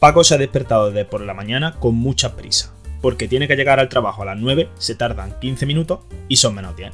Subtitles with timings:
[0.00, 3.78] Paco se ha despertado desde por la mañana con mucha prisa, porque tiene que llegar
[3.80, 6.90] al trabajo a las 9, se tardan 15 minutos y son menos 10,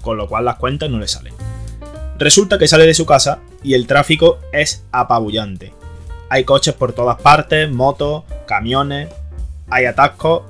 [0.00, 1.34] con lo cual las cuentas no le salen.
[2.16, 5.74] Resulta que sale de su casa y el tráfico es apabullante.
[6.28, 9.08] Hay coches por todas partes, motos, camiones,
[9.68, 10.42] hay atascos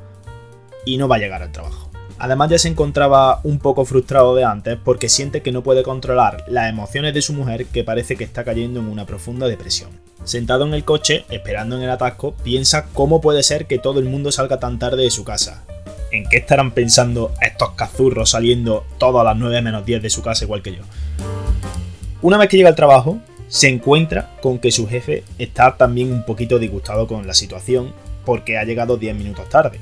[0.85, 1.91] y no va a llegar al trabajo.
[2.19, 6.45] Además ya se encontraba un poco frustrado de antes porque siente que no puede controlar
[6.49, 10.05] las emociones de su mujer que parece que está cayendo en una profunda depresión.
[10.25, 14.07] Sentado en el coche, esperando en el atasco, piensa cómo puede ser que todo el
[14.07, 15.65] mundo salga tan tarde de su casa.
[16.13, 20.45] ¿En qué estarán pensando estos cazurros saliendo todas las 9 menos 10 de su casa
[20.45, 20.83] igual que yo?
[22.23, 26.25] Una vez que llega al trabajo, se encuentra con que su jefe está también un
[26.25, 27.93] poquito disgustado con la situación
[28.25, 29.79] porque ha llegado 10 minutos tarde.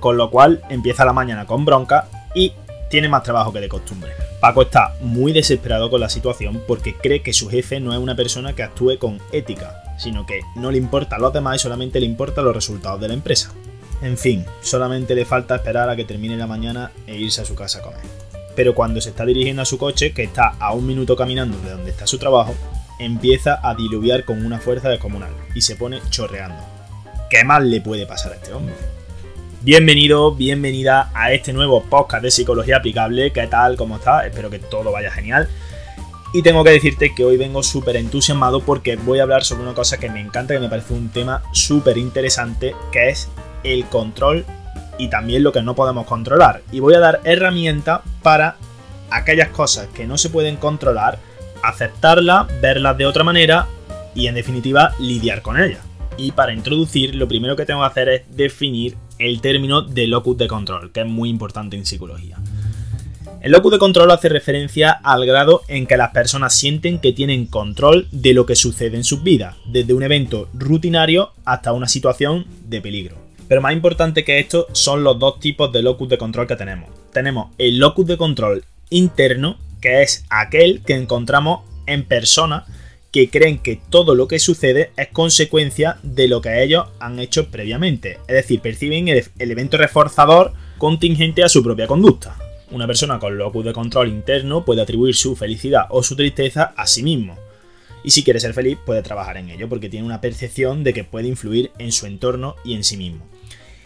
[0.00, 2.54] Con lo cual empieza la mañana con bronca y
[2.88, 4.12] tiene más trabajo que de costumbre.
[4.40, 8.16] Paco está muy desesperado con la situación porque cree que su jefe no es una
[8.16, 12.00] persona que actúe con ética, sino que no le importa a los demás y solamente
[12.00, 13.52] le importan los resultados de la empresa.
[14.00, 17.54] En fin, solamente le falta esperar a que termine la mañana e irse a su
[17.54, 20.86] casa a comer pero cuando se está dirigiendo a su coche, que está a un
[20.86, 22.54] minuto caminando de donde está su trabajo,
[22.98, 26.62] empieza a diluviar con una fuerza descomunal y se pone chorreando.
[27.30, 28.74] ¿Qué más le puede pasar a este hombre?
[29.62, 33.30] Bienvenido, bienvenida a este nuevo podcast de psicología aplicable.
[33.30, 33.76] ¿Qué tal?
[33.76, 34.24] ¿Cómo estás?
[34.24, 35.50] Espero que todo vaya genial.
[36.32, 39.74] Y tengo que decirte que hoy vengo súper entusiasmado porque voy a hablar sobre una
[39.74, 43.28] cosa que me encanta, que me parece un tema súper interesante, que es
[43.62, 44.46] el control
[44.96, 46.62] y también lo que no podemos controlar.
[46.72, 48.56] Y voy a dar herramientas para
[49.10, 51.18] aquellas cosas que no se pueden controlar,
[51.62, 53.66] aceptarlas, verlas de otra manera
[54.14, 55.84] y en definitiva lidiar con ellas.
[56.16, 60.36] Y para introducir, lo primero que tengo que hacer es definir el término de locus
[60.38, 62.38] de control, que es muy importante en psicología.
[63.42, 67.46] El locus de control hace referencia al grado en que las personas sienten que tienen
[67.46, 72.46] control de lo que sucede en sus vidas, desde un evento rutinario hasta una situación
[72.66, 73.16] de peligro.
[73.48, 76.90] Pero más importante que esto son los dos tipos de locus de control que tenemos.
[77.12, 82.64] Tenemos el locus de control interno, que es aquel que encontramos en personas
[83.12, 87.48] que creen que todo lo que sucede es consecuencia de lo que ellos han hecho
[87.48, 88.18] previamente.
[88.28, 92.36] Es decir, perciben el, evento reforzador contingente a su propia conducta.
[92.70, 96.86] Una persona con locus de control interno puede atribuir su felicidad o su tristeza a
[96.86, 97.36] sí mismo.
[98.04, 101.04] Y si quiere ser feliz, puede trabajar en ello, porque tiene una percepción de que
[101.04, 103.26] puede influir en su entorno y en sí mismo.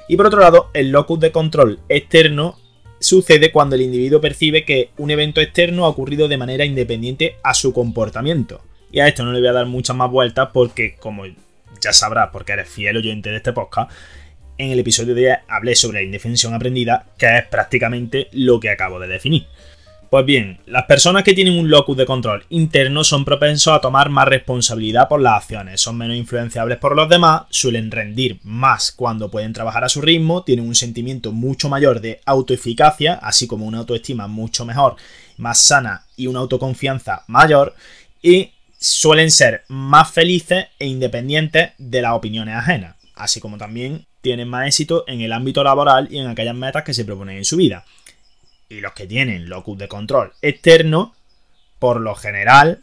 [0.06, 2.58] Y por otro lado, el locus de control externo
[3.00, 7.54] sucede cuando el individuo percibe que un evento externo ha ocurrido de manera independiente a
[7.54, 8.60] su comportamiento.
[8.94, 12.28] Y a esto no le voy a dar muchas más vueltas porque, como ya sabrás,
[12.32, 13.90] porque eres fiel oyente de este podcast,
[14.56, 18.70] en el episodio de hoy hablé sobre la indefensión aprendida, que es prácticamente lo que
[18.70, 19.48] acabo de definir.
[20.10, 24.10] Pues bien, las personas que tienen un locus de control interno son propensos a tomar
[24.10, 29.28] más responsabilidad por las acciones, son menos influenciables por los demás, suelen rendir más cuando
[29.28, 33.78] pueden trabajar a su ritmo, tienen un sentimiento mucho mayor de autoeficacia, así como una
[33.78, 34.94] autoestima mucho mejor,
[35.36, 37.74] más sana y una autoconfianza mayor,
[38.22, 38.53] y
[38.84, 44.66] suelen ser más felices e independientes de las opiniones ajenas, así como también tienen más
[44.66, 47.84] éxito en el ámbito laboral y en aquellas metas que se proponen en su vida
[48.68, 51.14] y los que tienen locus de control externo,
[51.78, 52.82] por lo general,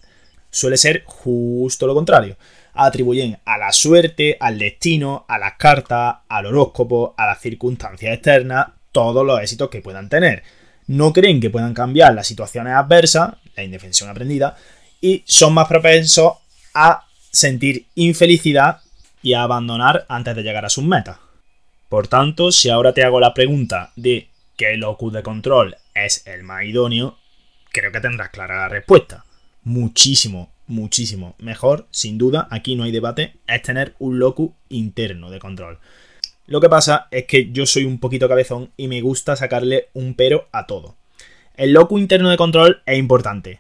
[0.50, 2.36] suele ser justo lo contrario.
[2.74, 8.68] Atribuyen a la suerte, al destino, a las cartas, al horóscopo, a las circunstancias externas,
[8.92, 10.42] todos los éxitos que puedan tener.
[10.88, 14.58] No creen que puedan cambiar las situaciones adversas, la indefensión aprendida,
[15.02, 16.34] y son más propensos
[16.74, 18.82] a sentir infelicidad
[19.22, 21.18] y a abandonar antes de llegar a sus metas.
[21.90, 26.44] Por tanto, si ahora te hago la pregunta de qué locus de control es el
[26.44, 27.18] más idóneo,
[27.72, 29.26] creo que tendrás clara la respuesta.
[29.64, 35.40] Muchísimo, muchísimo mejor, sin duda, aquí no hay debate, es tener un locus interno de
[35.40, 35.80] control.
[36.48, 40.16] Lo que pasa es que yo soy un poquito cabezón y me gusta sacarle un
[40.16, 40.96] pero a todo.
[41.56, 43.60] El locus interno de control es importante,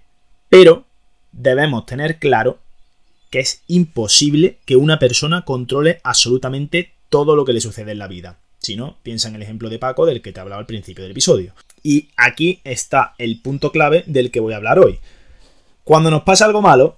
[0.49, 0.85] pero
[1.31, 2.59] debemos tener claro
[3.29, 8.07] que es imposible que una persona controle absolutamente todo lo que le sucede en la
[8.07, 8.37] vida.
[8.59, 11.11] Si no, piensa en el ejemplo de Paco del que te hablaba al principio del
[11.11, 11.53] episodio.
[11.81, 14.99] Y aquí está el punto clave del que voy a hablar hoy.
[15.83, 16.97] Cuando nos pasa algo malo,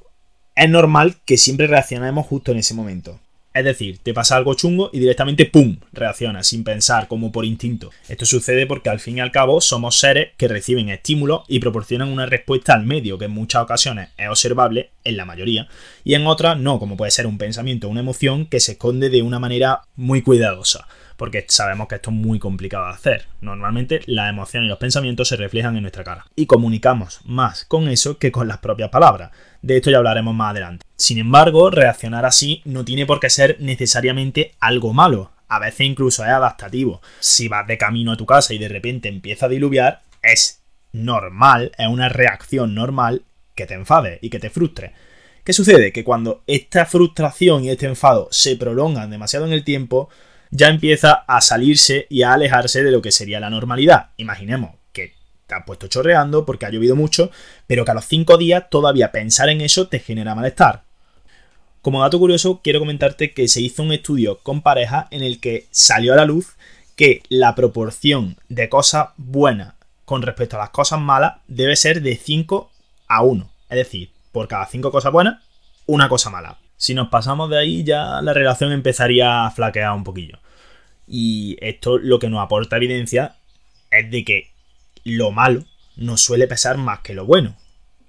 [0.55, 3.19] es normal que siempre reaccionemos justo en ese momento.
[3.53, 5.77] Es decir, te pasa algo chungo y directamente ¡pum!
[5.91, 7.91] reaccionas sin pensar, como por instinto.
[8.09, 12.09] Esto sucede porque al fin y al cabo somos seres que reciben estímulos y proporcionan
[12.09, 15.67] una respuesta al medio que en muchas ocasiones es observable, en la mayoría,
[16.03, 19.09] y en otras no, como puede ser un pensamiento o una emoción que se esconde
[19.09, 20.87] de una manera muy cuidadosa.
[21.17, 23.27] porque sabemos que esto es muy complicado de hacer.
[23.41, 27.87] Normalmente las emociones y los pensamientos se reflejan en nuestra cara y comunicamos más con
[27.87, 29.31] eso que con las propias palabras.
[29.63, 30.85] De esto ya hablaremos más adelante.
[30.97, 35.31] Sin embargo, reaccionar así no tiene por qué ser necesariamente algo malo.
[35.47, 37.01] A veces incluso es adaptativo.
[37.21, 40.61] Si vas de camino a tu casa y de repente empieza a diluviar, es
[40.91, 43.23] normal, es una reacción normal
[43.55, 44.93] que te enfade y que te frustre.
[45.45, 45.93] ¿Qué sucede?
[45.93, 50.09] Que cuando esta frustración y este enfado se prolongan demasiado en el tiempo,
[50.51, 54.09] ya empieza a salirse y a alejarse de lo que sería la normalidad.
[54.17, 54.71] Imaginemos
[55.53, 57.31] has puesto chorreando porque ha llovido mucho,
[57.67, 60.83] pero que a los 5 días todavía pensar en eso te genera malestar.
[61.81, 65.67] Como dato curioso, quiero comentarte que se hizo un estudio con pareja en el que
[65.71, 66.55] salió a la luz
[66.95, 69.73] que la proporción de cosas buenas
[70.05, 72.71] con respecto a las cosas malas debe ser de 5
[73.07, 73.49] a 1.
[73.69, 75.43] Es decir, por cada 5 cosas buenas,
[75.85, 76.57] una cosa mala.
[76.77, 80.39] Si nos pasamos de ahí, ya la relación empezaría a flaquear un poquillo.
[81.07, 83.35] Y esto lo que nos aporta evidencia
[83.91, 84.52] es de que
[85.03, 85.63] lo malo
[85.95, 87.55] nos suele pesar más que lo bueno.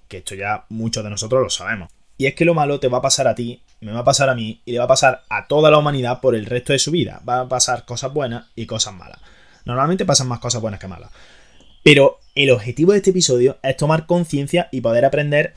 [0.07, 1.89] Que esto ya muchos de nosotros lo sabemos.
[2.17, 4.29] Y es que lo malo te va a pasar a ti, me va a pasar
[4.29, 6.79] a mí y le va a pasar a toda la humanidad por el resto de
[6.79, 7.21] su vida.
[7.27, 9.19] Va a pasar cosas buenas y cosas malas.
[9.65, 11.11] Normalmente pasan más cosas buenas que malas.
[11.83, 15.53] Pero el objetivo de este episodio es tomar conciencia y poder aprender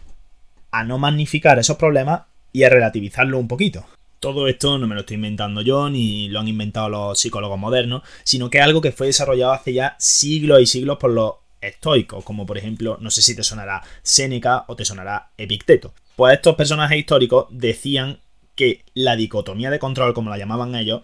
[0.71, 3.87] a no magnificar esos problemas y a relativizarlo un poquito.
[4.21, 8.03] Todo esto no me lo estoy inventando yo ni lo han inventado los psicólogos modernos,
[8.25, 12.25] sino que es algo que fue desarrollado hace ya siglos y siglos por los estoicos,
[12.25, 15.95] como por ejemplo, no sé si te sonará Séneca o te sonará Epicteto.
[16.17, 18.19] Pues estos personajes históricos decían
[18.55, 21.03] que la dicotomía de control, como la llamaban ellos,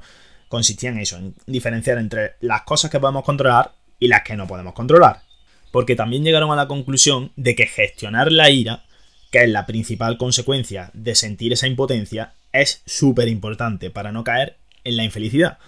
[0.49, 4.49] consistía en eso, en diferenciar entre las cosas que podemos controlar y las que no
[4.49, 5.22] podemos controlar.
[5.70, 8.84] Porque también llegaron a la conclusión de que gestionar la ira,
[9.31, 14.56] que es la principal consecuencia de sentir esa impotencia, es súper importante para no caer
[14.84, 15.58] en la infelicidad.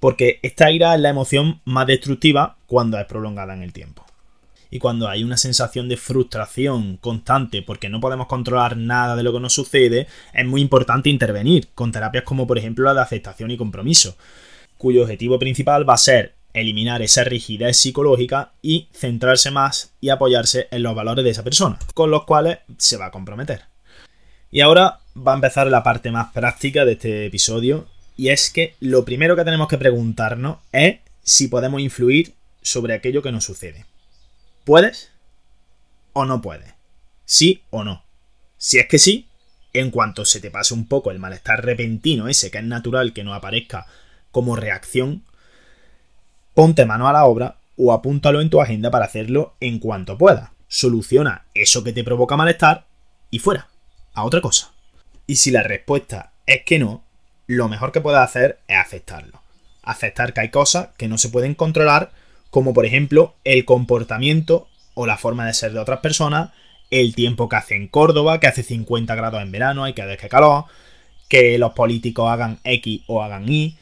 [0.00, 4.04] Porque esta ira es la emoción más destructiva cuando es prolongada en el tiempo.
[4.70, 9.32] Y cuando hay una sensación de frustración constante porque no podemos controlar nada de lo
[9.32, 13.50] que nos sucede, es muy importante intervenir con terapias como por ejemplo la de aceptación
[13.50, 14.16] y compromiso,
[14.78, 20.68] cuyo objetivo principal va a ser eliminar esa rigidez psicológica y centrarse más y apoyarse
[20.70, 23.62] en los valores de esa persona, con los cuales se va a comprometer.
[24.52, 27.86] Y ahora va a empezar la parte más práctica de este episodio,
[28.16, 33.22] y es que lo primero que tenemos que preguntarnos es si podemos influir sobre aquello
[33.22, 33.86] que nos sucede.
[34.64, 35.10] ¿Puedes
[36.12, 36.74] o no puedes?
[37.24, 38.04] ¿Sí o no?
[38.58, 39.28] Si es que sí,
[39.72, 43.24] en cuanto se te pase un poco el malestar repentino ese que es natural que
[43.24, 43.86] nos aparezca
[44.30, 45.24] como reacción,
[46.54, 50.50] ponte mano a la obra o apúntalo en tu agenda para hacerlo en cuanto puedas.
[50.68, 52.86] Soluciona eso que te provoca malestar
[53.30, 53.68] y fuera,
[54.12, 54.72] a otra cosa.
[55.30, 57.04] Y si la respuesta es que no,
[57.46, 59.40] lo mejor que puedes hacer es aceptarlo.
[59.80, 62.10] Aceptar que hay cosas que no se pueden controlar,
[62.50, 66.50] como por ejemplo el comportamiento o la forma de ser de otras personas,
[66.90, 70.18] el tiempo que hace en Córdoba, que hace 50 grados en verano, hay que ver
[70.28, 70.64] calor,
[71.28, 73.78] que los políticos hagan X o hagan Y,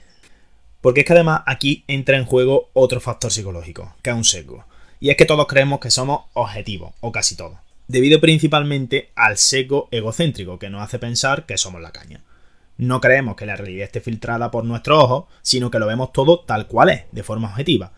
[0.83, 4.67] porque es que además aquí entra en juego otro factor psicológico, que es un sesgo.
[5.01, 7.57] Y es que todos creemos que somos objetivos, o casi todos.
[7.89, 12.23] Debido principalmente al sesgo egocéntrico que nos hace pensar que somos la caña.
[12.77, 16.41] No creemos que la realidad esté filtrada por nuestros ojos, sino que lo vemos todo
[16.41, 17.93] tal cual es, de forma objetiva.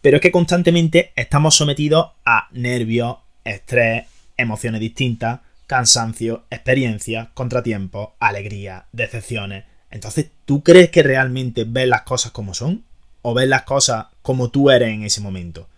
[0.00, 4.06] Pero es que constantemente estamos sometidos a nervios, estrés,
[4.36, 12.32] emociones distintas, cansancio, experiencias, contratiempos, alegría, decepciones, entonces, ¿tú crees que realmente ves las cosas
[12.32, 12.84] como son?
[13.22, 15.68] ¿O ves las cosas como tú eres en ese momento?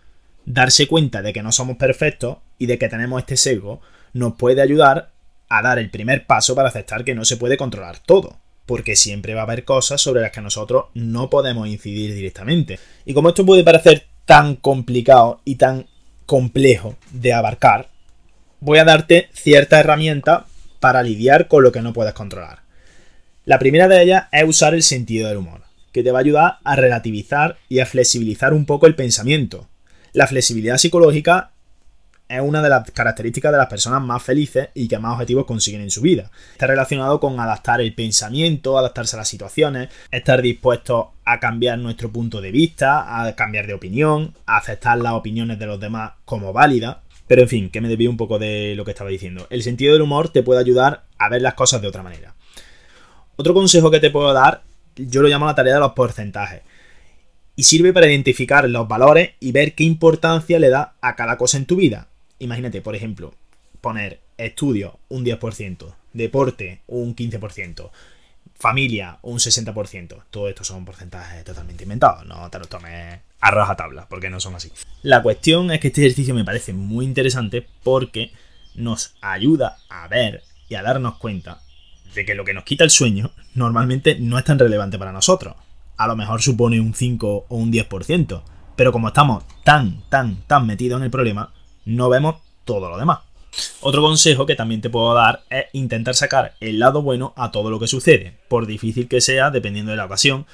[0.49, 3.81] Darse cuenta de que no somos perfectos y de que tenemos este sesgo
[4.13, 5.11] nos puede ayudar
[5.47, 8.39] a dar el primer paso para aceptar que no se puede controlar todo.
[8.65, 12.79] Porque siempre va a haber cosas sobre las que nosotros no podemos incidir directamente.
[13.05, 15.85] Y como esto puede parecer tan complicado y tan
[16.25, 17.89] complejo de abarcar,
[18.59, 20.47] voy a darte cierta herramienta
[20.79, 22.63] para lidiar con lo que no puedes controlar.
[23.45, 26.57] La primera de ellas es usar el sentido del humor, que te va a ayudar
[26.63, 29.67] a relativizar y a flexibilizar un poco el pensamiento.
[30.13, 31.51] La flexibilidad psicológica
[32.29, 35.81] es una de las características de las personas más felices y que más objetivos consiguen
[35.81, 36.29] en su vida.
[36.51, 42.11] Está relacionado con adaptar el pensamiento, adaptarse a las situaciones, estar dispuestos a cambiar nuestro
[42.11, 46.53] punto de vista, a cambiar de opinión, a aceptar las opiniones de los demás como
[46.53, 46.97] válidas.
[47.27, 49.47] Pero en fin, que me debí un poco de lo que estaba diciendo.
[49.49, 52.35] El sentido del humor te puede ayudar a ver las cosas de otra manera.
[53.35, 54.63] Otro consejo que te puedo dar,
[54.95, 56.61] yo lo llamo la tarea de los porcentajes.
[57.59, 61.57] Y sirve para identificar los valores y ver qué importancia le da a cada cosa
[61.57, 62.07] en tu vida.
[62.39, 63.33] Imagínate, por ejemplo,
[63.81, 67.91] poner estudio un 10%, deporte un 15%,
[68.57, 70.23] familia un 60%.
[70.29, 74.55] Todo esto son porcentajes totalmente inventados, no te lo tomes a rajatabla, porque no son
[74.55, 74.71] así.
[75.01, 78.31] La cuestión es que este ejercicio me parece muy interesante porque
[78.73, 81.61] nos ayuda a ver y a darnos cuenta
[82.15, 85.57] de que lo que nos quita el sueño normalmente no es tan relevante para nosotros.
[85.99, 88.41] A lo mejor supone un 5 o un 10%,
[88.77, 91.51] pero como estamos tan, tan, tan metidos en el problema,
[91.83, 93.19] no vemos todo lo demás.
[93.81, 97.69] Otro consejo que también te puedo dar es intentar sacar el lado bueno a todo
[97.69, 100.45] lo que sucede, por difícil que sea, dependiendo de la ocasión.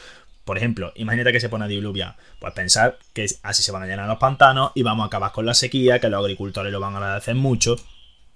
[0.45, 2.15] Por ejemplo, imagínate que se pone a diluvia.
[2.39, 5.45] Pues pensar que así se van a llenar los pantanos y vamos a acabar con
[5.45, 7.75] la sequía, que los agricultores lo van a agradecer mucho.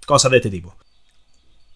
[0.06, 0.76] Cosas de este tipo.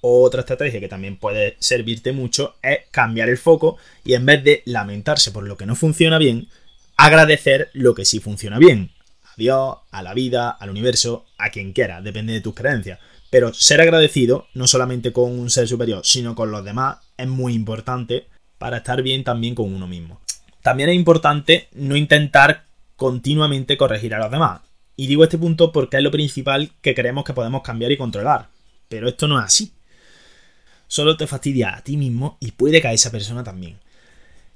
[0.06, 4.62] Otra estrategia que también puede servirte mucho es cambiar el foco y en vez de
[4.66, 6.49] lamentarse por lo que no funciona bien,
[6.99, 8.90] agradecer lo que sí funciona bien.
[9.25, 12.99] A Dios, a la vida, al universo, a quien quiera, depende de tus creencias.
[13.30, 17.54] Pero ser agradecido, no solamente con un ser superior, sino con los demás, es muy
[17.54, 18.26] importante
[18.58, 20.20] para estar bien también con uno mismo.
[20.61, 22.64] También es importante no intentar
[22.96, 24.61] continuamente corregir a los demás.
[24.96, 28.50] Y digo este punto porque es lo principal que creemos que podemos cambiar y controlar.
[28.90, 29.73] Pero esto no es así.
[30.86, 33.78] Solo te fastidia a ti mismo y puede que a esa persona también.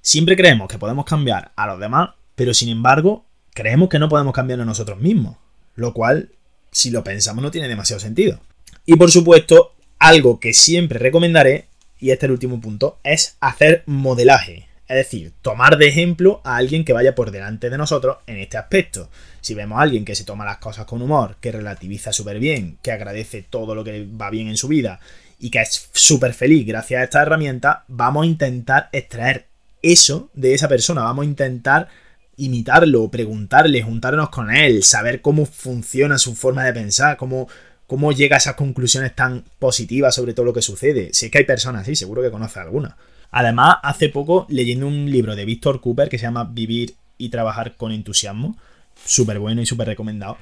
[0.00, 4.32] Siempre creemos que podemos cambiar a los demás pero sin embargo, creemos que no podemos
[4.32, 5.38] cambiar a nosotros mismos,
[5.74, 6.30] lo cual,
[6.70, 8.38] si lo pensamos, no tiene demasiado sentido.
[8.86, 11.66] Y por supuesto, algo que siempre recomendaré,
[11.98, 14.68] y este es el último punto, es hacer modelaje.
[14.86, 18.56] Es decir, tomar de ejemplo a alguien que vaya por delante de nosotros en este
[18.56, 19.10] aspecto.
[19.40, 22.78] Si vemos a alguien que se toma las cosas con humor, que relativiza súper bien,
[22.82, 25.00] que agradece todo lo que va bien en su vida
[25.38, 29.46] y que es súper feliz gracias a esta herramienta, vamos a intentar extraer
[29.82, 31.02] eso de esa persona.
[31.02, 31.88] Vamos a intentar
[32.36, 37.48] imitarlo, preguntarle, juntarnos con él, saber cómo funciona su forma de pensar, cómo,
[37.86, 41.10] cómo llega a esas conclusiones tan positivas sobre todo lo que sucede.
[41.12, 42.96] Si es que hay personas así, seguro que conoce alguna.
[43.30, 47.76] Además, hace poco, leyendo un libro de Víctor Cooper que se llama Vivir y trabajar
[47.76, 48.56] con entusiasmo,
[49.04, 50.38] súper bueno y súper recomendado,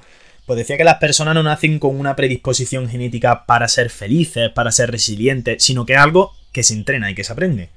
[0.47, 4.71] pues decía que las personas no nacen con una predisposición genética para ser felices, para
[4.71, 7.69] ser resilientes, sino que es algo que se entrena y que se aprende.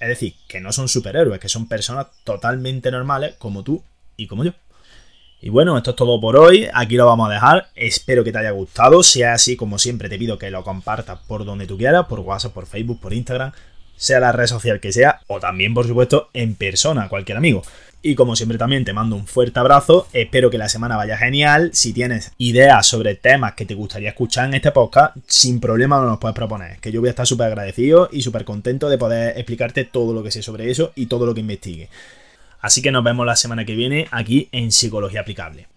[0.00, 3.84] Es decir, que no son superhéroes, que son personas totalmente normales como tú
[4.16, 4.52] y como yo.
[5.40, 6.68] Y bueno, esto es todo por hoy.
[6.74, 7.68] Aquí lo vamos a dejar.
[7.76, 9.04] Espero que te haya gustado.
[9.04, 12.20] Si es así, como siempre, te pido que lo compartas por donde tú quieras, por
[12.20, 13.52] WhatsApp, por Facebook, por Instagram,
[13.96, 17.62] sea la red social que sea, o también, por supuesto, en persona, cualquier amigo.
[18.06, 21.70] Y como siempre también te mando un fuerte abrazo, espero que la semana vaya genial.
[21.72, 26.18] Si tienes ideas sobre temas que te gustaría escuchar en este podcast, sin problema nos
[26.18, 29.84] puedes proponer, que yo voy a estar súper agradecido y súper contento de poder explicarte
[29.84, 31.88] todo lo que sé sobre eso y todo lo que investigue.
[32.60, 35.73] Así que nos vemos la semana que viene aquí en Psicología Aplicable.